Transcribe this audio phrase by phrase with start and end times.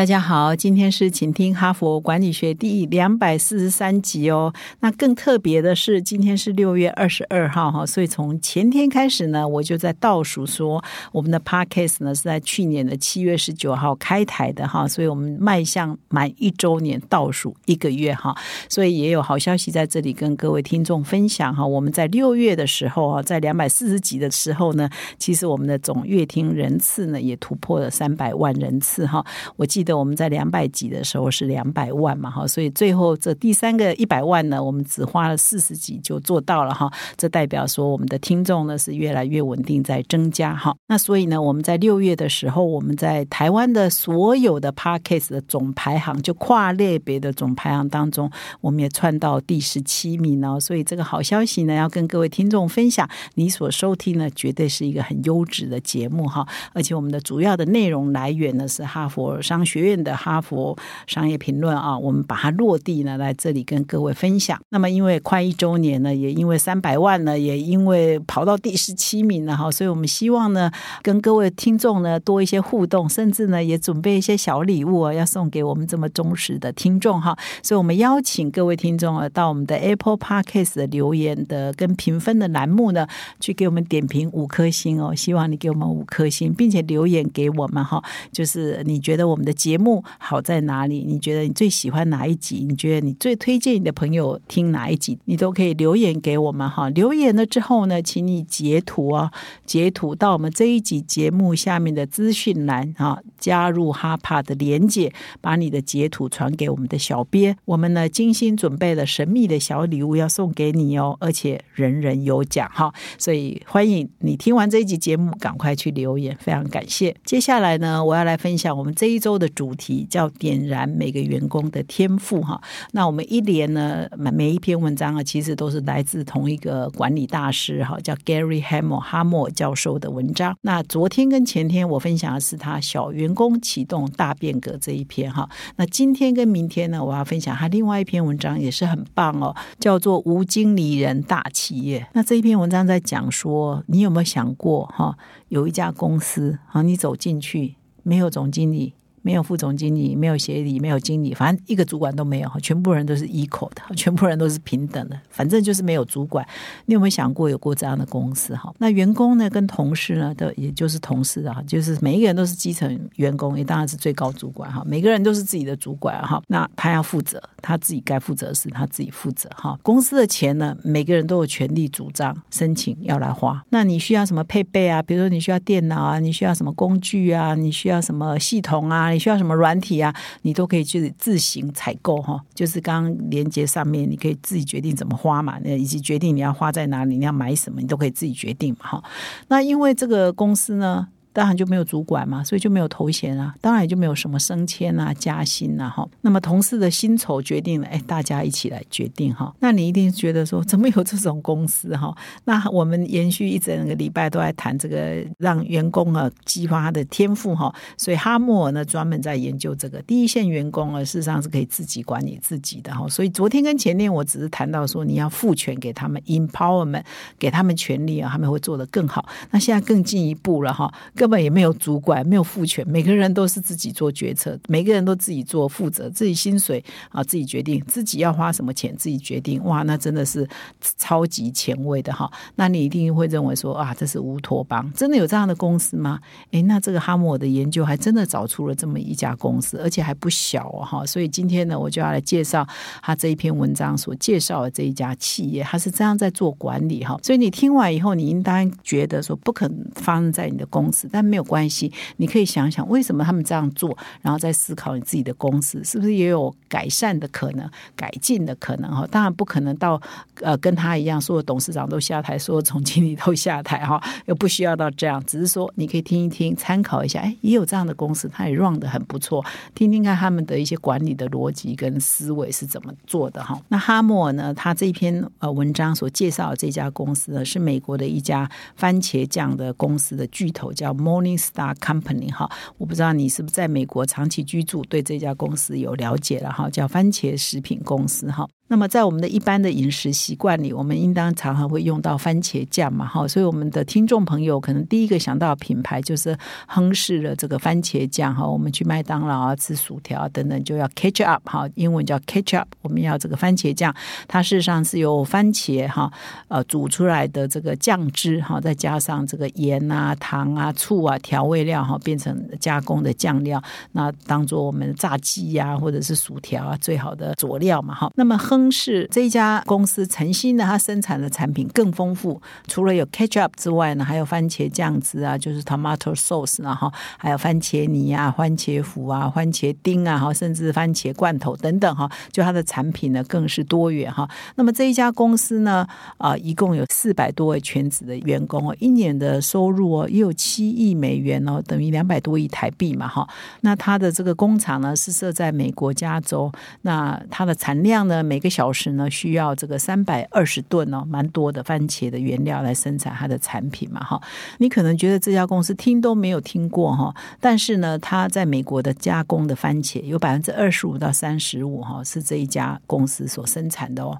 [0.00, 4.50] 大家好，今天是请听哈佛管理学第两百四十三集哦。
[4.80, 10.82] 那更特别的是，今天是六月二十二号哈，所以从前天开始呢，我就在倒数说
[11.12, 18.34] 我们的 podcast 呢是在去年的七月十九号开台的哈，所以我们迈向满一周年倒数一个月哈，
[18.70, 21.66] 所以也有好消息在这里跟各位听众分享哈。
[21.66, 24.88] 我们在六月的时候啊，在两百四十集的时候呢，
[25.18, 29.22] 其实我们的总乐听人次呢也突破了三百万人次哈。
[29.56, 29.89] 我记得。
[29.92, 36.90] 我们在两百集的时候是两百万嘛，哈，所以最后这第三个一百万呢，我们只花了四十集就做到了哈。
[37.16, 40.74] 这代表说我们的听众呢是越来越稳定在增加哈。
[40.86, 48.30] 那所以呢，我们在六月的时候，我们在台湾的所有的 podcast 的总排行，就跨类别的总排行当中，
[48.60, 50.60] 我们也窜到第十七名哦。
[50.60, 56.46] 所以这个好消息呢，要跟各位听众分享，你所收听呢，绝对是一个很优质的节目哈。
[56.72, 59.79] 而且我们的主要的内容来源呢是哈佛商学。
[59.80, 64.60] 学院的哈佛商业评论啊，我们把它落地呢，来这里跟各位分享。
[64.68, 70.70] 那么，因为快一周年呢，也因为三百万呢，也因为跑到第十七名了哈，所以我们希望呢，
[71.02, 77.34] 跟各位听众呢多一些互动，甚至呢，也准备一些小礼物啊，要送给我们这么忠实的听众哈。
[77.62, 83.06] 所以我们邀请各位听众啊，到我们的 Apple Podcast 的留言的跟评分的栏目呢，
[83.40, 85.14] 去给我们点评五颗星哦。
[85.14, 91.04] 希望你给我们五颗星，并且留言给我们哈，就是你觉得我们的节目好在哪里？
[91.06, 92.64] 你觉得你最喜欢哪一集？
[92.66, 95.18] 你觉得你最推荐你的朋友听哪一集？
[95.26, 96.88] 你都可以留言给我们哈。
[96.88, 99.30] 留言了之后呢，请你截图啊，
[99.66, 107.54] 截图到我们这一集节目下面的资讯栏啊，加入哈帕的连接，把你的截图传给我们的小编。
[107.66, 112.90] 我们呢精心准备了神秘的小礼物要送给你哦，而且人人有奖哈。
[113.18, 117.14] 所以欢迎你听完这一集节目，赶快去留言，非常感谢。
[117.26, 119.49] 接下来呢，我要来分享我们这一周的。
[119.50, 122.60] 主题叫点燃每个员工的天赋哈。
[122.92, 130.56] 那我们一连呢，每每一篇文章啊，其实都是来自同一个管理大师哈，叫 Gary Hamel 哈默教授的文章。
[130.62, 135.48] 那昨天跟前天我分享的是他小员工启动大变革这一篇哈。
[135.76, 142.06] 那今天跟明天呢，我要分享他另外一篇文章也是很棒哦，叫做无经理人大企业。
[142.12, 145.16] 那这一篇文章在讲说，你有没有想过哈，
[145.48, 148.94] 有一家公司啊，你走进去没有总经理。
[149.22, 156.46] 没有副总经理，没有协理，没有经理，反正一个主管都没有，全部人都是 equal 的，全部人都是平等的，反正就是没有主管。
[156.86, 158.54] 你有没有想过有过这样的公司？
[158.56, 164.82] 哈，那员工呢，跟同事呢，都也就是同事啊，就是每一个人都是基层员工，也当然是最高主管哈。
[164.86, 169.78] 每个人都是自己的主管哈，那他要负责，他自己该负责的事他自己负责哈。
[169.82, 173.62] 公司的钱呢，每个人都有权利主张申请要来花。
[173.68, 175.02] 那你需要什么配备啊？
[175.02, 177.54] 比如说你需要电脑啊，你需要什么工具啊？
[177.54, 179.09] 你需要什么系统啊？
[179.12, 180.14] 你需要什么软体啊？
[180.42, 189.04] 你都可以去自行采购哈，就是刚刚连接上面，你可以自己决定怎么花嘛，那以及决定你要花在哪里，你要买什么，你都可以自己决定嘛哈。
[189.48, 191.08] 那因为这个公司呢。
[191.32, 196.08] 当然就没有主管嘛，所以就没有头衔啊，当然也就没有什么升迁啊、加薪啊，哈。
[196.22, 199.54] 那么同事的薪酬决定了，哎，大家一起来决定哈。
[199.60, 202.12] 那你一定觉得说，怎么有这种公司哈？
[202.44, 207.72] 那我们延续一整个礼拜都在谈这个，让员工啊激发他的天赋哈。
[207.96, 213.08] 所以哈默尔呢专门在研究这个第一线员工啊，事实上是可以自己管理自己的哈。
[213.08, 217.04] 所以昨天跟前天我只是谈到说，你要赋权给他们，empowerment，
[217.38, 219.28] 给他们权利啊，他们会做得更好。
[219.52, 220.92] 那现在更进一步了哈。
[221.20, 229.62] 根本也没有主管，没有赋权，每个人都是自己做决策，每个人都自己做负责，自己薪水啊自己决定，自己要花什么钱自己决定。
[229.64, 230.48] 哇，那真的是
[230.96, 232.32] 超级前卫的哈。
[232.54, 236.18] 那你一定会认为说啊，这是乌托邦，真的有这样的公司吗？
[236.52, 241.04] 诶，那这个哈默的研究还真的找出了这么一家公司，而且还不小哈。
[241.04, 242.66] 所以今天呢，我就要来介绍
[243.02, 247.14] 他这一篇文章所介绍的这一家企业，他是这样在做管理哈。
[247.22, 251.09] 所以你听完以后，你应当觉得说不可能发生在你的公司。
[251.10, 259.04] 但没有关系，你可以想想为什么他们这样做，然后再思考你自己的公司是不是也有改善的可能、改进的可能哈。
[259.10, 260.00] 当然不可能到
[260.40, 265.20] 呃跟他一样，所有董事长都下台，所有总经理都下台哈，又不需要到这样。
[265.26, 273.60] 只是说你可以听一听，参考一下，哎，也有这样的公司，他也 run 的很不错，听听看他们的一些管理的逻辑跟思维是怎么做的哈。
[273.68, 280.94] 那哈默尔呢，他这篇呃文章所介绍的这家公司呢，是美国的一家番茄酱的公司的巨头，叫。
[281.00, 288.46] Morningstar Company 哈，我不知道你是不是在美国长期居住，对这家公司有了解了哈，叫番茄食品公司哈。
[288.70, 296.38] 那么在我们的一般的饮食习惯里，我们应当常常会用到番茄酱嘛，哈，所以我们的听众朋友可能第一个想到品牌就是
[296.68, 298.48] 亨氏的这个番茄酱哈。
[298.48, 303.92] 我们去麦当劳啊吃薯条等等就要 ketchup 哈，英文叫 ketchup，我们要这个番茄酱，
[304.28, 306.08] 它事实上是由番茄哈
[306.46, 318.08] 呃煮出来的这个酱汁哈，再加上这个盐啊、糖啊、醋啊调味料哈，变成加工的酱料，那当做我们炸鸡呀或者是薯条啊最好的佐料嘛，哈。
[318.14, 322.42] 那么亨是这一家公司，诚心的，它生产的产品更丰富。
[322.66, 332.10] 除了有 ketchup 之外呢，还有番茄酱汁啊，就是 tomato sauce 然后还有番茄泥啊、番茄糊啊、番茄丁啊，哈，甚至番茄罐头等等哈。
[332.32, 334.28] 就它的产品呢，更是多元哈。
[334.56, 335.86] 那么这一家公司呢，
[336.18, 343.24] 啊，一共有四百多位全职的员工哦，一年的收入哦，也有七亿美元哦，等于两百多亿台币嘛，哈。
[343.60, 346.50] 那它的这个工厂呢，是设在美国加州。
[346.82, 354.20] 那它的产量呢，每个小时呢需要这个三百二十吨哦，蛮多的番茄的原料来生产它的产品嘛哈。
[354.58, 364.18] 你可能觉得这家公司听都没有听过哈，但是呢，它在美国的加工的番茄有百分之二十五到三十五哈，是这一家公司所生产的哦。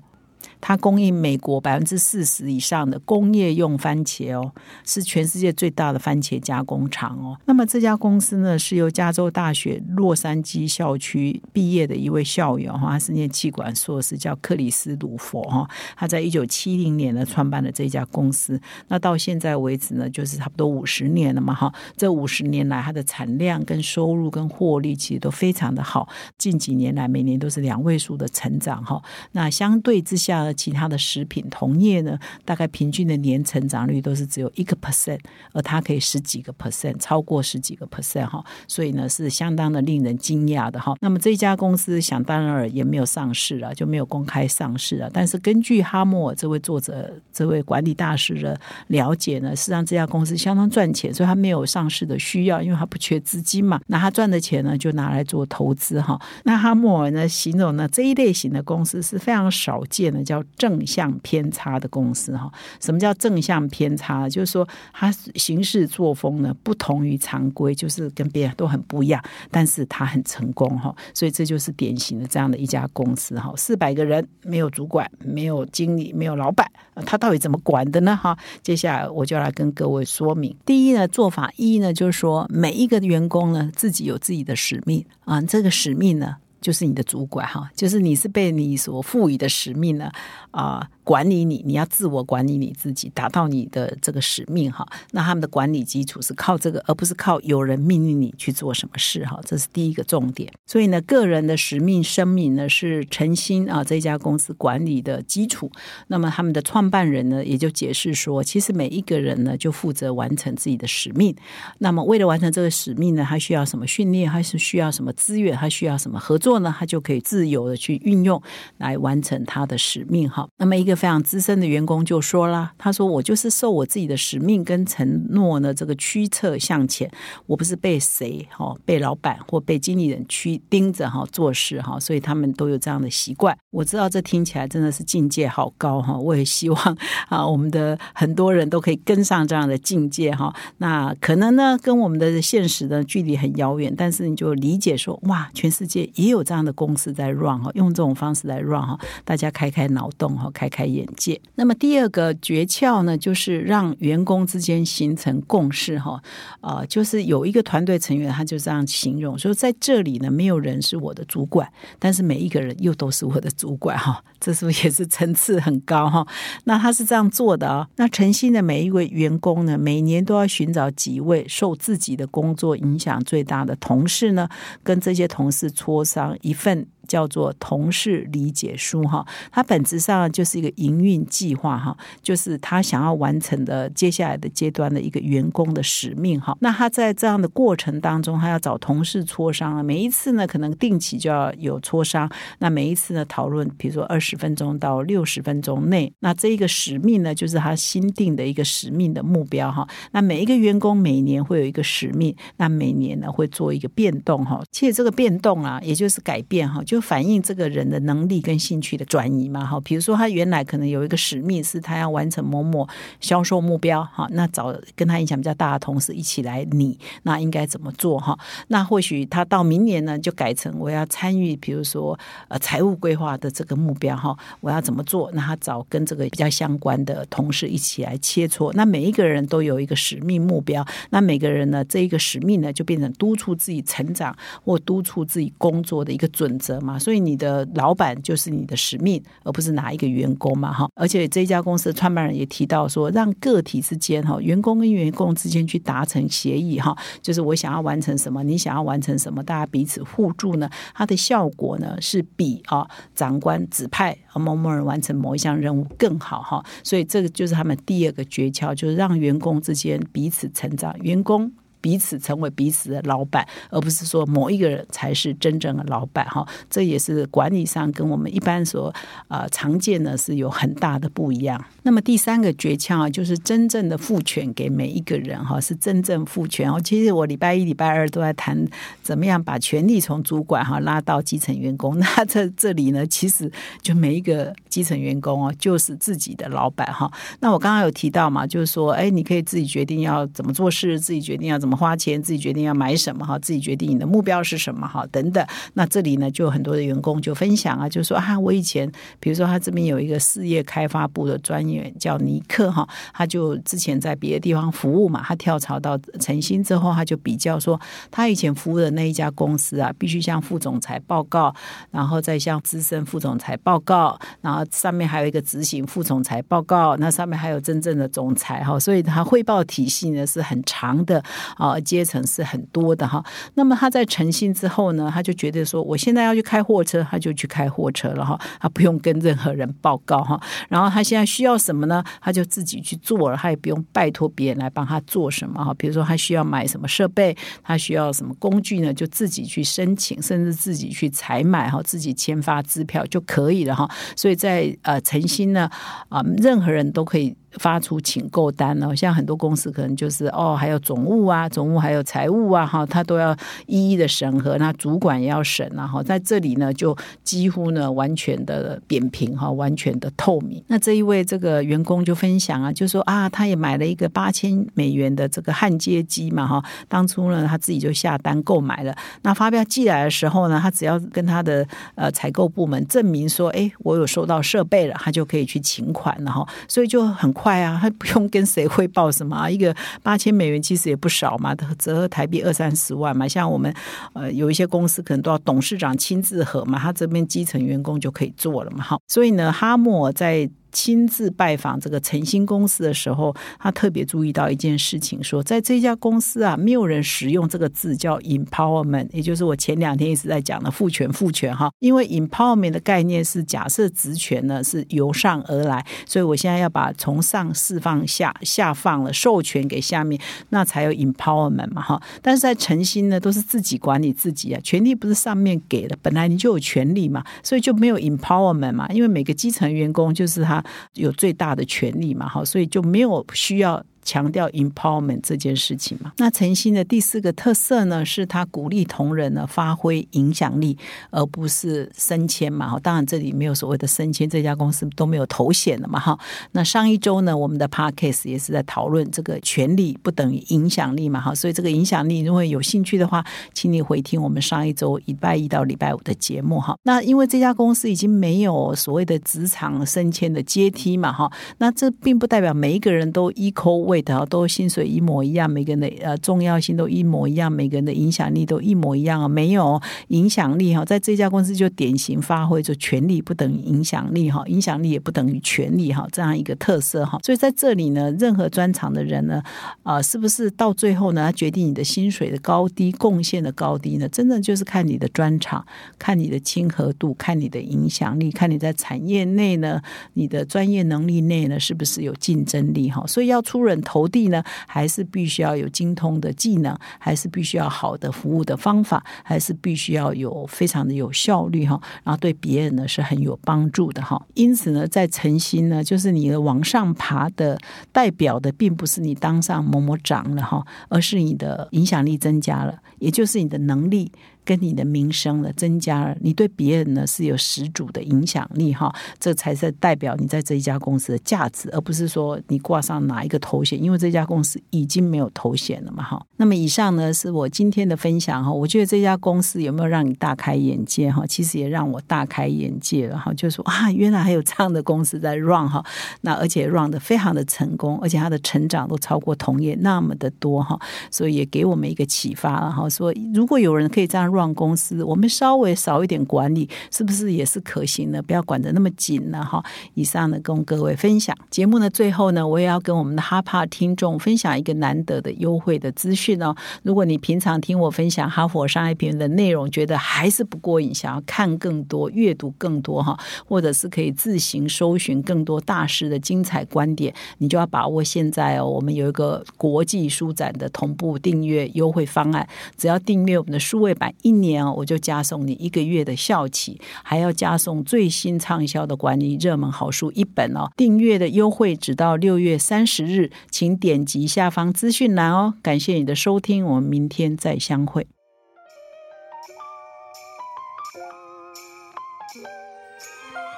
[0.61, 4.53] 它供应美国百分之四十以上的工业用番茄哦，
[4.85, 7.39] 是全世界最大的番茄加工厂哦。
[7.47, 15.69] 那么这家公司呢，是由加州大学洛杉矶校区毕业的一位校友哈，他是念气管硕士，叫克里斯鲁佛哈。
[15.97, 21.73] 他在一九七零年呢创办了这家公司，那到现在为止呢，就是差不多五十年了嘛哈。
[21.97, 26.07] 这五十年来，它的产量、跟收入、跟获利其实都非常的好。
[26.37, 29.03] 近几年来，每年都是两位数的成长哈。
[29.33, 30.50] 那相对之下。
[30.55, 35.19] 其他的食品同业呢，大概平均的年成长率都是只有一个 percent，
[35.53, 40.95] 而它可以十几个 percent，超过十几个 percent 哈，所以呢是相当的令人惊讶的哈。
[41.01, 45.09] 那么这家公司想当然而也没有上市啊，就没有公开上市啊。
[45.13, 53.81] 但是根据哈默尔这位作者、这位管理大师的了解呢，实际上这家公司相当赚钱，所以他没有上市的需要，因为他不缺资金嘛。
[53.87, 56.21] 那他赚的钱呢，就拿来做投资哈。
[56.45, 60.40] 那哈默尔呢形容呢这一类型的公司是非常少见的，叫。
[60.57, 64.29] 正向偏差的公司哈，什么叫正向偏差？
[64.29, 73.53] 就是说，它行事作风呢不同于常规，就是跟别人都很不一样，但是它很成功哈，所以这就是典型的这样的一家公司哈。
[73.57, 76.71] 四百个人，没有主管，没有经理，没有老板，
[77.07, 78.17] 他到底怎么管的呢？
[78.17, 80.55] 哈，接下来我就来跟各位说明。
[80.65, 86.37] 第一呢，做法一呢，就是说每一个员工呢自己有自己的使命啊，这个使命呢。
[86.61, 90.11] 就是你的主管哈，就是你是被你所赋予的使命呢
[90.51, 90.89] 啊。
[91.11, 94.87] 管理你，你要自我管理你自己，达到你的这个使命哈。
[95.11, 99.41] 那他们的管理基础是靠这个，而不是靠有人命令你去做什么事哈。
[99.45, 100.49] 这是第一个重点。
[100.69, 105.69] 所以呢，个人的使命、生命呢是诚心啊，这家公司管理的基础。
[106.07, 111.35] 那么他们的创办人呢，也就解释说，其实每一个人呢，就负责完成自己的使命。
[111.79, 116.73] 那么为了完成这个使命呢，他需要什么训练，还是需要什么资源，他需要什么合作呢？
[116.79, 118.41] 他就可以自由的去运用
[118.79, 120.49] 来完成他的使命哈。
[120.57, 121.00] 那么一个。
[121.01, 127.11] 非常资深的员工就说了：“他说我就是受我自己的使命跟承诺呢，这个驱策向前。
[127.47, 133.57] 我不是被谁哈，被老板或被经理人驱盯着哈做事哈，所以他们都有这样的习惯。
[133.71, 136.99] 我知道这听起来真的是境界好高哈，我也希望
[137.31, 140.55] 啊，我们的很多人都可以跟上这样的境界哈。
[140.77, 151.39] 那可能呢，跟我们的现实的距离很遥远，但是你就理解说，哇，全世界也有这样的公司在 run 哈，用这种方式来 run 哈，大家开开脑洞哈，开开。”开眼界。
[151.57, 156.23] 那么第二个诀窍呢，就是让员工之间形成共识哈。
[156.63, 164.25] 啊，就是有一个团队成员，他就这样形容说，在这里呢，没有人是我的主管，但是每一个人又都是我的主管哈。
[164.41, 166.27] 这是不是也是层次很高哈？
[166.65, 167.87] 那他是这样做的啊。
[167.97, 174.49] 那诚信的每一位员工呢，每年都要寻找几位受自己的工作影响最大的同事呢，
[174.83, 176.87] 跟这些同事磋商一份。
[177.11, 186.57] 叫做同事理解书哈，它本质上就是一个营运计划哈，就是他想要完成的接下来的阶段的一个员工的使命哈。
[186.61, 199.85] 那他在这样的过程当中，他要找同事磋商啊，每一次呢可能定期就要有磋商，那每一次呢讨论，比如说二十分钟到六十分钟内，那这一个使命呢就是他新定的一个使命的目标哈。
[200.13, 204.63] 那每一个员工每年会有一个使命，那每年呢会做一个变动哈。
[204.71, 209.81] 其实这个变动啊，也就是改变哈，就反映这个人的能力跟兴趣的转移嘛，哈。
[209.81, 212.87] 比如说他原来可能有一个使命是他要完成某某
[213.21, 218.39] 销售目标，哈，那找跟他影响比较大的同事一起来拟，那应该怎么做，哈？
[218.69, 225.31] 那或许他到明年呢，就改成我要参与，比如说呃财务规划的这个目标，哈，我要怎么做？
[225.33, 228.73] 那他找跟这个比较相关的同事一起来切磋。
[228.75, 236.90] 那每一个人都有一个使命目标，那每个人呢，这一个使命呢，就变成督促自己成长或督促自己工作的一个准则嘛。
[236.99, 240.89] 所以你的老板就是你的使命，而不是哪一个员工嘛，哈。
[240.95, 256.65] 而且这家公司的创办人也提到说，让个体之间哈，员工跟员工之间去达成协议哈，就是我想要完成什么，你想要完成什么，大家彼此互助呢，它的效果呢是比啊长官指派某某人完成某一项任务更好哈。
[256.83, 261.53] 所以这个就是他们第二个诀窍，就是让员工之间彼此成长，员工。
[261.81, 266.47] 彼此成为彼此的老板，而不是说某一个人才是真正的老板哈。
[266.69, 268.95] 这也是管理上跟我们一般所
[269.29, 271.63] 呃常见的是有很大的不一样。
[271.83, 276.79] 那么第三个诀窍啊，就是真正的赋权给每一个人哈，是真正赋权哦。
[276.79, 278.63] 其实我礼拜一、礼拜二都在谈
[279.03, 281.99] 怎么样把权力从主管哈拉到基层员工。
[281.99, 287.11] 那在这里呢，其实就每一个基层员工哦，就是自己的老板哈。
[287.41, 291.70] 那我刚刚有提到嘛，就是说，哎，你可以自己决定要怎么做事，自己决定要怎么。
[291.71, 295.47] 怎么花钱，自己决定要买什么哈，自己决定你的目标是什么哈，等等。
[295.75, 311.55] 那这里呢，就有很多的员工就分享啊，就说啊，我以前比如说他这边有一个事业开发部的专员叫尼克哈，他就之前在别的地方服务嘛，他跳槽到诚心之后，他就比较说，他以前服务的那一家公司啊，必须向副总裁报告，
[311.93, 321.23] 然后再向资深副总裁报告，然后上面还有一个执行副总裁报告，那上面还有真正的总裁哈，所以他汇报体系呢是很长的。
[321.61, 323.23] 啊，阶层是很多的哈。
[323.55, 328.41] 那么他在诚信之后呢，他就觉得说，我现在要去开货车，他就去开货车了哈。
[328.59, 330.41] 他不用跟任何人报告哈。
[330.69, 332.03] 然后他现在需要什么呢？
[332.21, 335.75] 他就自己去做了，他也不用拜托别人来帮他做什么哈。
[335.75, 338.93] 比如说他需要买什么设备，他需要什么工具呢？
[338.95, 343.87] 就自己去申请，甚至自己去采买哈，自己签发支票就可以了哈。
[344.17, 345.71] 所以在呃诚心呢
[346.09, 347.37] 啊，任何人都可以。
[347.59, 360.63] 发出请购单了，像很多公司可能就是哦，还有总务啊，总务还有财务啊，哈，他都要一一的审核，那主管也要审然后在这里呢，就几乎呢完全的扁平哈，完全的透明。
[360.69, 368.95] 那这一位这个员工就分享啊，就说啊，他也买了一个八千美元的这个焊接机嘛，哈，当初呢他自己就下单购买了。
[369.23, 371.67] 那发票寄来的时候呢，他只要跟他的
[371.97, 377.35] 呃采购部门证明说，哎，我有收到设备了，他就可以去请款了哈，所以就很。
[377.41, 383.27] 快啊，他 不用跟谁汇报什么啊，一个八千美元其实也不少嘛，折合台币二三十万嘛。
[383.27, 383.73] 像我们
[384.13, 388.83] 呃有一些公司可能都要董事长亲自核嘛，他这边基层员工就可以做了嘛。
[388.83, 390.51] 好，所以呢，哈默在。
[390.73, 401.71] 亲自拜访这个诚心公司的时候，他特别注意到一件事情，说在这家公司啊，没有人使用这个字叫 empowerment，也就是我前两天一直在讲的赋权赋权哈。
[401.81, 412.01] 因为 empowerment 的概念是假设职权呢是由上而来，所以我现在要把从上释放下下放了授权给下面，那才有 empowerment 嘛哈。
[412.23, 420.60] 但是在诚心呢，都是自己管理自己啊，权利不是上面给的，本来你就有权利嘛，所以就没有 empowerment 嘛，因为每个基层员工就是他。
[420.95, 422.29] 有最大的权利嘛？
[422.29, 423.83] 哈，所以就没有需要。
[424.11, 426.13] 强调 empowerment 这件事情嘛？
[426.17, 430.77] 那诚心的第四个特色呢，是他鼓励同仁呢发挥影响力，
[431.11, 432.69] 而不是升迁嘛？
[432.69, 436.01] 哈，当然这里没有所谓的升迁，这家公司都没有头衔的嘛？
[436.01, 436.19] 哈，
[436.51, 441.21] 那上一周呢，我们的 podcast 也是在讨论这个权力不等于影响力嘛？
[441.21, 443.25] 哈，所以这个影响力，如果有兴趣的话，
[443.55, 446.77] 请你回听我们上一周礼拜一到礼拜五的节目哈。
[446.83, 451.13] 那因为这家公司已经没有所谓的职场升迁的阶梯嘛？
[451.13, 469.43] 哈，那这并不代表每一个人都 equal 的都薪水一模一样，每个人的呃重要性都一模一样，每个人的影响力都一模一样啊，没有影响力哈，在这家公司就典型发挥就权力不等于影响力哈，影响力也不等于权力哈，这样一个特色哈，所以在这里呢，任何专长的人呢，
[469.83, 474.09] 啊，是不是到最后呢，决定你的薪水的高低、贡献的高低呢？
[474.09, 475.65] 真的就是看你的专长，
[475.99, 479.81] 看你的亲和度，看你的影响力，看你在产业内呢，
[480.13, 483.05] 你的专业能力内呢，是不是有竞争力哈？
[483.07, 483.80] 所以要出人。
[483.81, 494.21] 投递呢，还是必须要有精通的技能，还是必须要好的服务的方法，还是必须要有非常的有效率哈，然后对别人呢是很有帮助的哈。
[494.35, 497.59] 因此呢，在诚心呢，就是你的往上爬的
[497.93, 504.11] 代表的，并不是你当上某某长了哈，而是你的影响力增加了，也就是你的能力。
[504.51, 516.21] 跟你的名声呢增加了，你对别人呢是有十足的影响力哈，这才是代表你在这一家公司的价值，而不是说你挂上哪一个头衔，因为这家公司已经没有头衔了嘛哈。
[516.39, 521.25] 那么以上呢是我今天的分享哈，我觉得这家公司有没有让你大开眼界哈？
[521.25, 525.85] 其实也让我大开眼界了哈，就说啊，原来还有这样的公司在 run 哈，
[526.23, 530.77] 那而且 run 的非常的成功，而且它的成长都超过同业那么的多哈，
[531.09, 538.23] 所以也给我们一个启发了哈，说如果有人可以这样 run 公司，我们稍微少一点管理，是不是也是可行的？
[538.23, 539.65] 不要管得那么紧了哈。
[539.95, 546.55] 以上呢，跟各位分享节目呢，最后呢，我也要跟我们的哈帕听众分享一个难得的优惠的资讯哦。
[546.83, 558.67] 如果你平常听我分享哈佛商业评论的内容，觉得还是不过瘾，想要看更多、阅读更多哈，或者是可以自行搜寻更多大师的精彩观点，你就要把握现在哦。
[558.67, 570.71] 我们有一个国际书展的同步订阅优惠方案，只要订阅我们的数位版一一年哦，我就加送你一个月的校企，还要加送最新畅销的管理热门好书一本哦。
[570.77, 575.55] 订阅的优惠只到六月三十日，请点击下方资讯栏哦。
[575.61, 578.07] 感谢你的收听，我们明天再相会。